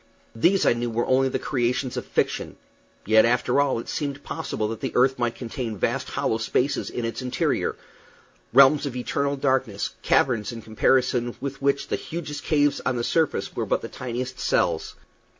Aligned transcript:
These, 0.33 0.65
I 0.65 0.73
knew, 0.73 0.89
were 0.89 1.05
only 1.05 1.29
the 1.29 1.37
creations 1.37 1.95
of 1.95 2.07
fiction; 2.07 2.57
yet, 3.05 3.23
after 3.23 3.61
all, 3.61 3.77
it 3.77 3.87
seemed 3.87 4.23
possible 4.23 4.67
that 4.69 4.79
the 4.81 4.93
earth 4.95 5.19
might 5.19 5.35
contain 5.35 5.77
vast 5.77 6.09
hollow 6.09 6.39
spaces 6.39 6.89
in 6.89 7.05
its 7.05 7.21
interior 7.21 7.75
realms 8.51 8.87
of 8.87 8.95
eternal 8.95 9.35
darkness, 9.37 9.91
caverns 10.01 10.51
in 10.51 10.63
comparison 10.63 11.35
with 11.39 11.61
which 11.61 11.89
the 11.89 11.97
hugest 11.97 12.43
caves 12.43 12.81
on 12.83 12.95
the 12.95 13.03
surface 13.03 13.55
were 13.55 13.67
but 13.67 13.81
the 13.83 13.89
tiniest 13.89 14.39
cells. 14.39 14.95